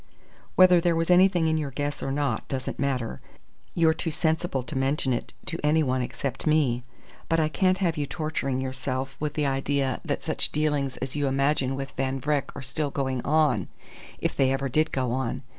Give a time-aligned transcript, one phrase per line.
[0.55, 3.21] "Whether there was anything in your guess or not doesn't matter.
[3.75, 6.81] You're too sensible to mention it to any one except me.
[7.29, 11.27] But I can't have you torturing yourself with the idea that such dealings as you
[11.27, 13.67] imagine with Van Vreck are still going on,
[14.17, 15.43] if they ever did go on.